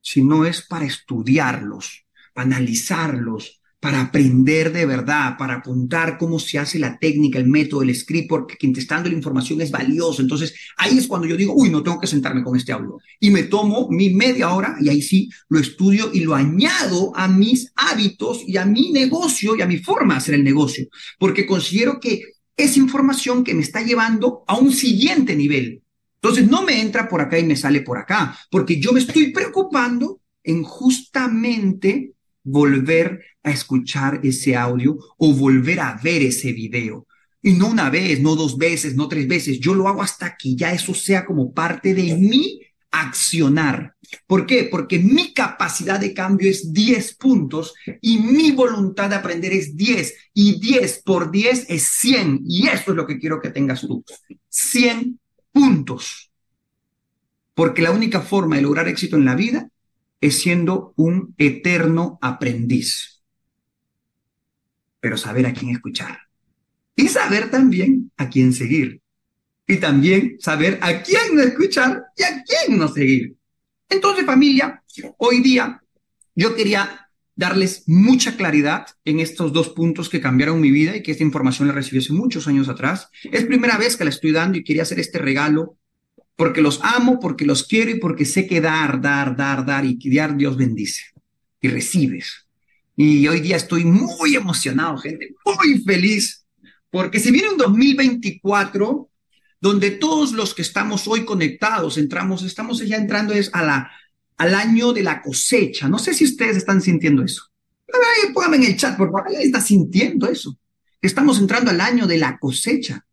[0.00, 6.78] sino es para estudiarlos, para analizarlos, para aprender de verdad, para apuntar cómo se hace
[6.78, 10.20] la técnica, el método, el script, porque quien está dando la información es valioso.
[10.20, 12.98] Entonces, ahí es cuando yo digo, uy, no tengo que sentarme con este audio.
[13.18, 17.26] Y me tomo mi media hora y ahí sí lo estudio y lo añado a
[17.26, 20.86] mis hábitos y a mi negocio y a mi forma de hacer el negocio,
[21.18, 22.22] porque considero que
[22.54, 25.79] es información que me está llevando a un siguiente nivel.
[26.22, 29.32] Entonces no me entra por acá y me sale por acá, porque yo me estoy
[29.32, 37.06] preocupando en justamente volver a escuchar ese audio o volver a ver ese video.
[37.42, 39.60] Y no una vez, no dos veces, no tres veces.
[39.60, 43.94] Yo lo hago hasta que ya eso sea como parte de mi accionar.
[44.26, 44.68] ¿Por qué?
[44.70, 50.14] Porque mi capacidad de cambio es 10 puntos y mi voluntad de aprender es 10
[50.34, 54.04] y 10 por 10 es 100 y eso es lo que quiero que tengas tú.
[54.48, 55.18] 100
[55.52, 56.30] puntos.
[57.54, 59.68] Porque la única forma de lograr éxito en la vida
[60.20, 63.22] es siendo un eterno aprendiz.
[65.00, 66.18] Pero saber a quién escuchar.
[66.94, 69.00] Y saber también a quién seguir.
[69.66, 73.36] Y también saber a quién no escuchar y a quién no seguir.
[73.88, 74.82] Entonces, familia,
[75.18, 75.82] hoy día
[76.34, 77.09] yo quería
[77.40, 81.68] darles mucha claridad en estos dos puntos que cambiaron mi vida y que esta información
[81.68, 83.08] la recibí hace muchos años atrás.
[83.32, 85.78] Es primera vez que la estoy dando y quería hacer este regalo
[86.36, 89.96] porque los amo, porque los quiero y porque sé que dar, dar, dar, dar y
[90.14, 91.02] dar Dios bendice
[91.62, 92.46] y recibes.
[92.94, 96.44] Y hoy día estoy muy emocionado, gente, muy feliz,
[96.90, 99.08] porque si viene un 2024
[99.62, 103.90] donde todos los que estamos hoy conectados, entramos, estamos ya entrando es a la
[104.40, 105.86] al año de la cosecha.
[105.86, 107.44] No sé si ustedes están sintiendo eso.
[108.32, 109.24] Pónganme en el chat, por favor.
[109.26, 110.56] ¿Alguien está sintiendo eso?
[111.02, 113.04] Estamos entrando al año de la cosecha,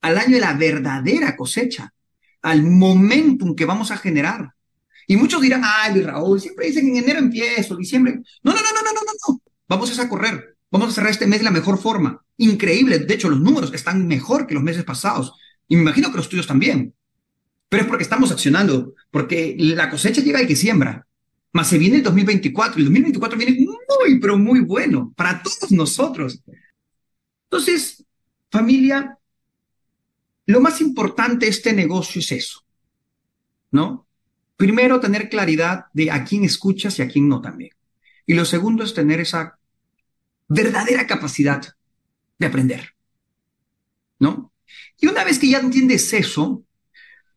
[0.00, 1.92] al año de la verdadera cosecha,
[2.40, 4.54] al momentum que vamos a generar.
[5.06, 8.22] Y muchos dirán, ay, Raúl, siempre dicen en enero empiezo, diciembre.
[8.42, 9.42] No, no, no, no, no, no, no.
[9.68, 10.56] Vamos a correr.
[10.70, 12.24] Vamos a cerrar este mes de la mejor forma.
[12.38, 12.98] Increíble.
[13.00, 15.34] De hecho, los números están mejor que los meses pasados.
[15.68, 16.94] Y me imagino que los tuyos también
[17.72, 21.06] pero es porque estamos accionando, porque la cosecha llega al que siembra.
[21.52, 25.70] Más se viene el 2024, y el 2024 viene muy, pero muy bueno para todos
[25.70, 26.42] nosotros.
[27.44, 28.04] Entonces,
[28.50, 29.18] familia,
[30.46, 32.64] lo más importante de este negocio es eso,
[33.70, 34.06] ¿no?
[34.56, 37.72] Primero, tener claridad de a quién escuchas y a quién no también.
[38.26, 39.58] Y lo segundo es tener esa
[40.48, 41.62] verdadera capacidad
[42.38, 42.94] de aprender,
[44.18, 44.52] ¿no?
[44.98, 46.64] Y una vez que ya entiendes eso,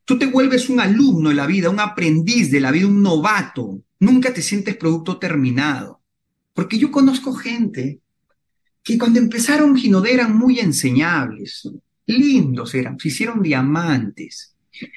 [0.05, 3.81] Tú te vuelves un alumno de la vida, un aprendiz de la vida, un novato.
[3.99, 6.01] Nunca te sientes producto terminado.
[6.53, 7.99] Porque yo conozco gente
[8.83, 11.67] que cuando empezaron Ginodé eran muy enseñables,
[12.05, 14.55] lindos eran, se hicieron diamantes,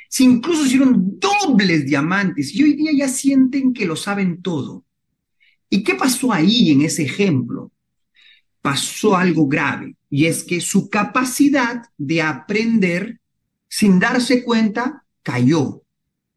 [0.09, 4.85] se incluso hicieron dobles diamantes y hoy día ya sienten que lo saben todo.
[5.71, 7.73] ¿Y qué pasó ahí en ese ejemplo?
[8.61, 13.21] Pasó algo grave y es que su capacidad de aprender
[13.69, 15.83] sin darse cuenta, cayó.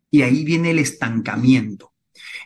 [0.10, 1.94] Y ahí viene el estancamiento.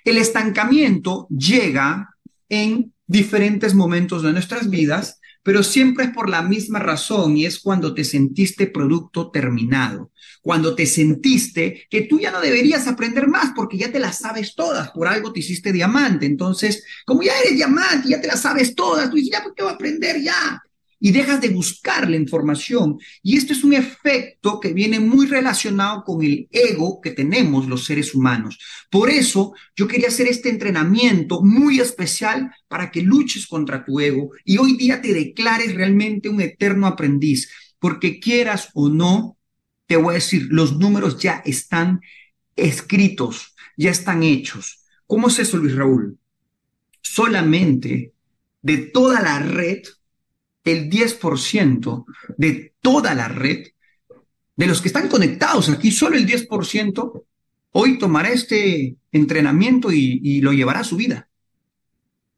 [0.04, 2.10] El estancamiento llega
[2.50, 7.60] en diferentes momentos de nuestras vidas, pero siempre es por la misma razón y es
[7.60, 13.52] cuando te sentiste producto terminado, cuando te sentiste que tú ya no deberías aprender más
[13.56, 16.26] porque ya te las sabes todas, por algo te hiciste diamante.
[16.26, 19.62] Entonces, como ya eres diamante, ya te las sabes todas, tú dices, ya, ¿por qué
[19.62, 20.62] voy a aprender ya?
[21.00, 22.98] Y dejas de buscar la información.
[23.22, 27.86] Y esto es un efecto que viene muy relacionado con el ego que tenemos los
[27.86, 28.60] seres humanos.
[28.90, 34.32] Por eso yo quería hacer este entrenamiento muy especial para que luches contra tu ego
[34.44, 39.38] y hoy día te declares realmente un eterno aprendiz, porque quieras o no,
[39.88, 42.02] te voy a decir, los números ya están
[42.56, 44.84] escritos, ya están hechos.
[45.08, 46.18] ¿Cómo es eso, Luis Raúl?
[47.02, 48.14] Solamente
[48.62, 49.84] de toda la red,
[50.66, 52.06] el 10%
[52.38, 53.68] de toda la red,
[54.58, 57.24] de los que están conectados aquí, solo el 10%,
[57.72, 61.30] hoy tomará este entrenamiento y, lo llevará a su vida.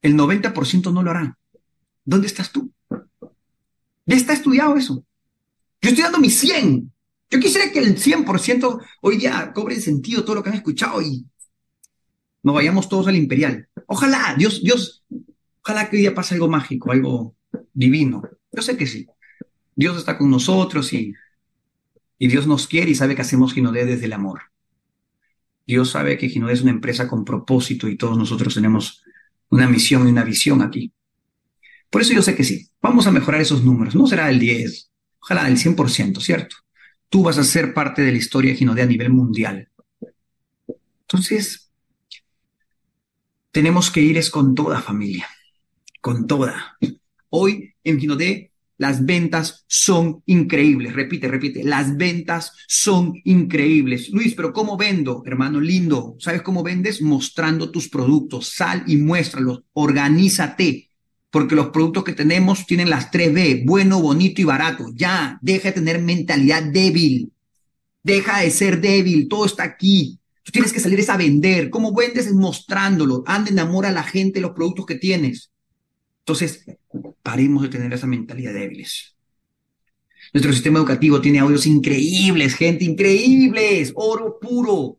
[0.02, 1.38] El 90% no lo hará.
[2.04, 2.72] ¿Dónde estás tú?
[4.06, 5.04] Ya está estudiado eso.
[5.82, 6.92] Yo estoy dando mi 100.
[7.30, 11.26] Yo quisiera que el 100% hoy ya cobre sentido todo lo que han escuchado y
[12.44, 13.68] nos vayamos todos al imperial.
[13.86, 15.04] Ojalá, Dios, Dios,
[15.62, 17.37] ojalá que hoy día pase algo mágico, algo
[17.78, 18.24] divino.
[18.52, 19.08] Yo sé que sí.
[19.76, 21.14] Dios está con nosotros y,
[22.18, 24.42] y Dios nos quiere y sabe que hacemos Ginodé desde el amor.
[25.66, 29.04] Dios sabe que Ginodé es una empresa con propósito y todos nosotros tenemos
[29.50, 30.92] una misión y una visión aquí.
[31.90, 32.68] Por eso yo sé que sí.
[32.82, 33.96] Vamos a mejorar esos números.
[33.96, 36.56] No será el 10, ojalá el 100%, ¿cierto?
[37.10, 39.70] Tú vas a ser parte de la historia de Ginodé a nivel mundial.
[41.02, 41.72] Entonces,
[43.52, 45.28] tenemos que ir es con toda familia,
[46.02, 46.78] con toda.
[47.30, 50.94] Hoy en Ginodé las ventas son increíbles.
[50.94, 54.10] Repite, repite, las ventas son increíbles.
[54.10, 56.16] Luis, pero ¿cómo vendo, hermano lindo?
[56.20, 57.02] ¿Sabes cómo vendes?
[57.02, 58.50] Mostrando tus productos.
[58.50, 59.64] Sal y muéstralos.
[59.74, 60.92] Organízate.
[61.32, 64.86] Porque los productos que tenemos tienen las 3B, bueno, bonito y barato.
[64.94, 67.34] Ya, deja de tener mentalidad débil.
[68.04, 69.28] Deja de ser débil.
[69.28, 70.20] Todo está aquí.
[70.44, 71.70] Tú tienes que salir a vender.
[71.70, 72.28] ¿Cómo vendes?
[72.28, 73.24] Es mostrándolo.
[73.26, 75.52] Anda, enamora a la gente los productos que tienes.
[76.28, 76.66] Entonces,
[77.24, 79.16] paremos de tener esa mentalidad débiles.
[80.34, 84.98] Nuestro sistema educativo tiene audios increíbles, gente, increíbles, oro puro.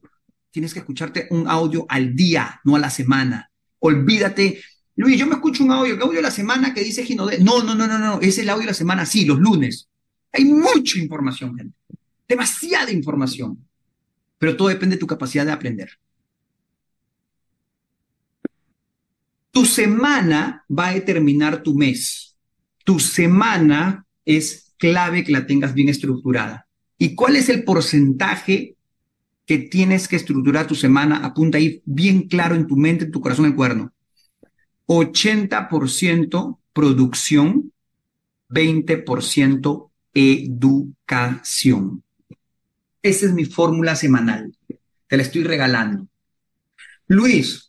[0.50, 3.50] Tienes que escucharte un audio al día, no a la semana.
[3.80, 4.62] Olvídate.
[4.96, 7.40] Luis, yo me escucho un audio, el audio de la semana que dice Ginodé.
[7.40, 9.86] No, no, no, no, no, es el audio de la semana, sí, los lunes.
[10.32, 11.76] Hay mucha información, gente.
[12.26, 13.68] Demasiada información.
[14.38, 15.90] Pero todo depende de tu capacidad de aprender.
[19.58, 22.36] Tu semana va a determinar tu mes.
[22.84, 26.68] Tu semana es clave que la tengas bien estructurada.
[26.96, 28.76] ¿Y cuál es el porcentaje
[29.46, 31.24] que tienes que estructurar tu semana?
[31.24, 33.92] Apunta ahí bien claro en tu mente, en tu corazón, en el cuerno.
[34.86, 37.72] 80% producción,
[38.50, 42.04] 20% educación.
[43.02, 44.56] Esa es mi fórmula semanal.
[45.08, 46.06] Te la estoy regalando.
[47.08, 47.67] Luis,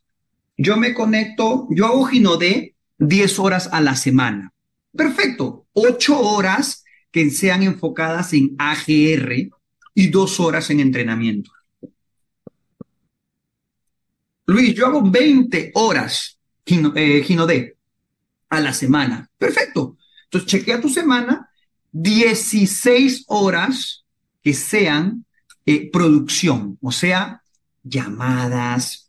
[0.62, 4.52] yo me conecto, yo hago Ginodé 10 horas a la semana.
[4.92, 9.50] Perfecto, 8 horas que sean enfocadas en AGR
[9.96, 11.50] y 2 horas en entrenamiento.
[14.48, 17.78] Luis, yo hago 20 horas eh, Ginodé
[18.50, 19.30] a la semana.
[19.38, 19.98] Perfecto.
[20.26, 21.50] Entonces, chequea tu semana,
[21.94, 24.04] 16 horas
[24.44, 25.26] que sean
[25.66, 27.44] eh, producción, o sea,
[27.82, 29.09] llamadas,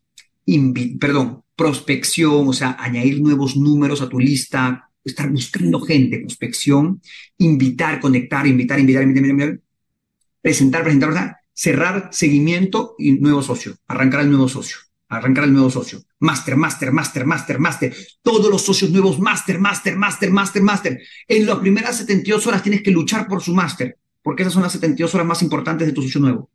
[0.98, 7.00] perdón, prospección, o sea, añadir nuevos números a tu lista, estar buscando gente, prospección,
[7.38, 9.60] invitar, conectar, invitar, invitar, invitar, invitar,
[10.40, 16.02] presentar, presentar, cerrar, seguimiento y nuevo socio, arrancar al nuevo socio, arrancar al nuevo socio,
[16.20, 21.02] máster, máster, máster, máster, máster, todos los socios nuevos, máster, máster, máster, máster, máster.
[21.28, 24.72] En las primeras 72 horas tienes que luchar por su máster, porque esas son las
[24.72, 26.50] 72 horas más importantes de tu socio nuevo.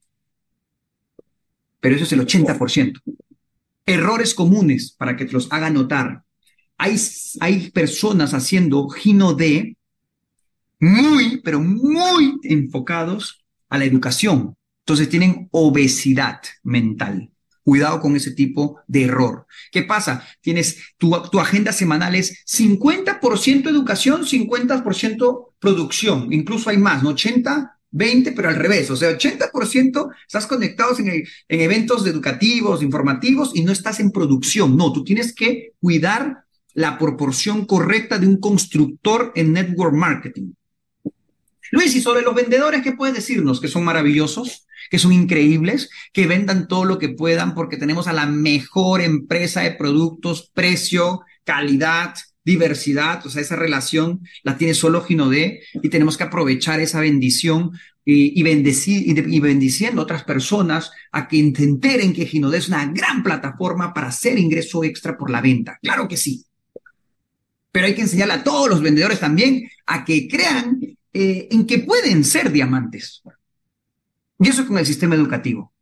[1.79, 3.01] Pero eso es el 80%
[3.85, 6.23] errores comunes para que te los haga notar.
[6.77, 6.95] Hay,
[7.39, 9.77] hay personas haciendo Gino D
[10.79, 14.55] muy, pero muy enfocados a la educación.
[14.79, 17.31] Entonces tienen obesidad mental.
[17.63, 19.47] Cuidado con ese tipo de error.
[19.71, 20.23] ¿Qué pasa?
[20.41, 26.31] Tienes tu, tu agenda semanal es 50% educación, 50% producción.
[26.31, 27.09] Incluso hay más, ¿no?
[27.09, 33.51] 80 20, pero al revés, o sea, 80% estás conectados en, en, eventos educativos, informativos
[33.55, 34.75] y no estás en producción.
[34.75, 36.43] No, tú tienes que cuidar
[36.73, 40.51] la proporción correcta de un constructor en network marketing.
[41.71, 43.61] Luis, y sobre los vendedores, ¿qué puedes decirnos?
[43.61, 48.13] Que son maravillosos, que son increíbles, que vendan todo lo que puedan porque tenemos a
[48.13, 52.13] la mejor empresa de productos, precio, calidad,
[52.45, 57.71] diversidad, o sea, esa relación la tiene solo Ginodé y tenemos que aprovechar esa bendición
[58.07, 63.23] y, bendecir, y, bendiciendo a otras personas a que enteren que Ginodé es una gran
[63.23, 65.79] plataforma para hacer ingreso extra por la venta.
[65.81, 66.45] Claro que sí.
[67.71, 70.79] Pero hay que enseñarle a todos los vendedores también a que crean
[71.13, 73.23] eh, en que pueden ser diamantes.
[74.39, 75.73] Y eso con el sistema educativo.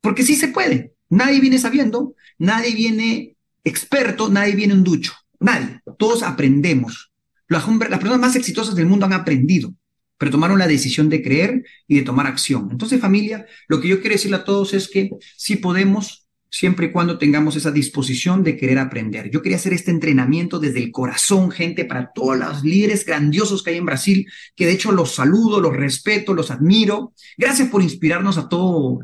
[0.00, 0.92] Porque sí se puede.
[1.08, 5.14] Nadie viene sabiendo, nadie viene experto, nadie viene un ducho.
[5.42, 5.80] Nadie.
[5.98, 7.12] Todos aprendemos.
[7.48, 9.74] Las, personas más exitosas del mundo han aprendido
[10.18, 12.68] pero tomaron la decisión de creer y de tomar acción.
[12.70, 16.92] Entonces, familia, lo que yo quiero decirle a todos es que sí podemos, siempre y
[16.92, 19.32] cuando tengamos esa disposición de querer aprender.
[19.32, 23.70] Yo quería hacer este entrenamiento desde el corazón, gente, para todos los líderes grandiosos que
[23.70, 24.24] hay en Brasil,
[24.54, 27.14] que de hecho los saludo, los respeto, los admiro.
[27.36, 29.00] Gracias por inspirarnos a todo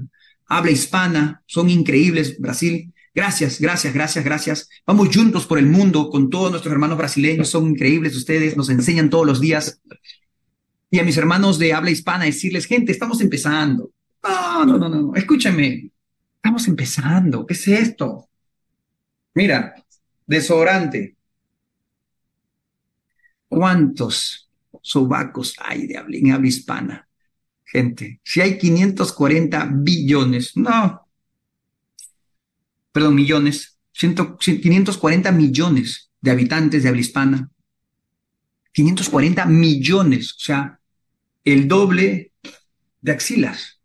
[0.49, 2.93] habla hispana, son increíbles, Brasil.
[3.15, 4.69] Gracias, gracias, gracias, gracias.
[4.87, 9.11] Vamos juntos por el mundo con todos nuestros hermanos brasileños, son increíbles ustedes, nos enseñan
[9.11, 9.81] todos los días
[10.91, 13.91] y a mis hermanos de habla hispana decirles, gente, estamos empezando.
[14.23, 15.91] No, no, no, no, escúchame,
[16.37, 17.47] estamos empezando.
[17.47, 18.29] ¿Qué es esto?
[19.35, 19.75] Mira,
[20.27, 21.17] desodorante.
[23.49, 24.51] ¿Cuántos
[24.83, 27.09] sobacos hay de habla, en habla hispana?
[27.65, 31.08] Gente, si hay 540 billones, no,
[32.93, 37.51] perdón, millones, 540 millones de habitantes de habla hispana,
[38.73, 40.81] 540 millones, o sea,
[41.45, 42.33] el doble
[43.01, 43.81] de axilas.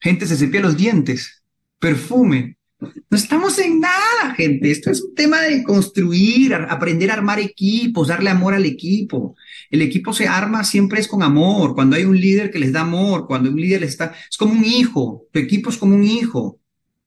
[0.00, 1.42] Gente se cepilla los dientes,
[1.78, 2.56] perfume.
[2.80, 4.70] No estamos en nada, gente.
[4.70, 9.36] Esto es un tema de construir, aprender a armar equipos, darle amor al equipo.
[9.70, 11.74] El equipo se arma siempre es con amor.
[11.74, 14.64] Cuando hay un líder que les da amor, cuando un líder está, es como un
[14.64, 15.26] hijo.
[15.32, 16.60] Tu equipo es como un hijo.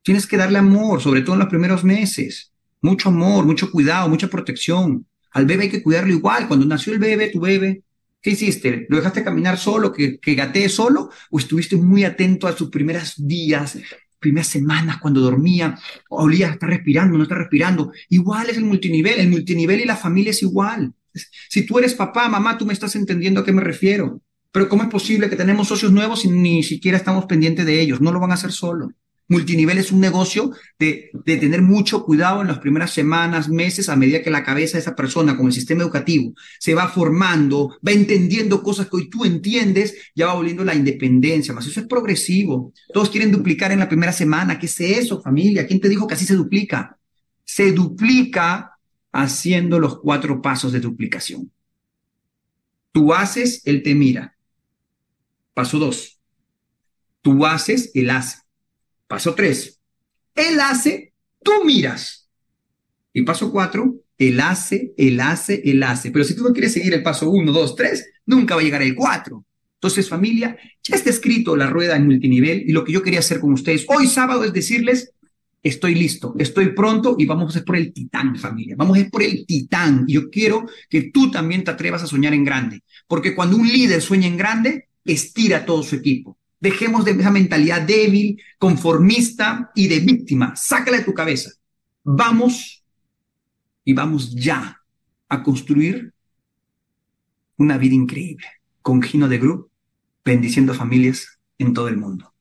[0.06, 2.52] Tienes que darle amor, sobre todo en los primeros meses.
[2.80, 5.08] Mucho amor, mucho cuidado, mucha protección.
[5.32, 6.48] Al bebé hay que cuidarlo igual.
[6.48, 7.82] Cuando nació el bebé, tu bebé,
[8.22, 8.86] ¿Qué hiciste?
[8.90, 11.10] ¿Lo dejaste caminar solo, que, que gatee solo?
[11.32, 13.80] ¿O estuviste muy atento a sus primeros días,
[14.20, 15.78] primeras semanas cuando dormía?
[16.10, 17.92] Olía, está respirando, no está respirando.
[18.10, 19.20] Igual es el multinivel.
[19.20, 20.94] El multinivel y la familia es igual.
[21.50, 24.22] Si tú eres papá, mamá, tú me estás entendiendo a qué me refiero.
[24.52, 28.02] Pero ¿cómo es posible que tenemos socios nuevos y ni siquiera estamos pendientes de ellos?
[28.02, 28.92] No lo van a hacer solo.
[29.28, 33.96] Multinivel es un negocio de, de, tener mucho cuidado en las primeras semanas, meses, a
[33.96, 37.92] medida que la cabeza de esa persona con el sistema educativo se va formando, va
[37.92, 41.54] entendiendo cosas que hoy tú entiendes, ya va volviendo la independencia.
[41.56, 42.72] Más eso es progresivo.
[42.94, 44.60] Todos quieren duplicar en la primera semana.
[44.60, 45.66] ¿Qué es eso, familia?
[45.66, 47.00] ¿Quién te dijo que así se duplica?
[47.44, 48.78] Se duplica
[49.12, 51.52] haciendo los cuatro pasos de duplicación.
[52.92, 54.38] Tú haces, él te mira.
[55.54, 56.20] Paso dos.
[57.22, 58.45] Tú haces, él hace.
[59.08, 59.80] Paso tres,
[60.34, 62.30] él hace, tú miras.
[63.14, 66.12] Y paso cuatro, él hace, él hace, él hace.
[66.12, 68.82] Pero si tú no quieres seguir el paso uno, dos, tres, nunca va a llegar
[68.82, 69.46] el cuatro.
[69.76, 73.40] Entonces, familia, ya está escrito la rueda en multinivel y lo que yo quería hacer
[73.40, 75.12] con ustedes hoy sábado es decirles,
[75.62, 78.76] estoy listo, estoy pronto y vamos a ir por el titán, familia.
[78.78, 80.06] Vamos a ir por el titán.
[80.08, 83.68] Y yo quiero que tú también te atrevas a soñar en grande, porque cuando un
[83.68, 86.38] líder sueña en grande, estira todo su equipo.
[86.66, 90.56] Dejemos de esa mentalidad débil, conformista y de víctima.
[90.56, 91.52] Sácala de tu cabeza.
[92.04, 92.84] Vamos
[93.84, 94.82] y vamos ya
[95.30, 96.12] a construir
[97.58, 98.48] una vida increíble
[98.82, 99.70] con Gino de Group,
[100.24, 102.34] bendiciendo familias en todo el mundo.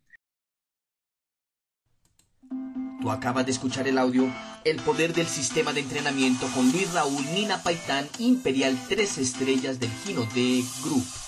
[3.02, 4.32] Tú acabas de escuchar el audio
[4.64, 9.90] El poder del sistema de entrenamiento con Luis Raúl Nina Paitán Imperial 3 estrellas del
[9.90, 11.23] Gino de Group.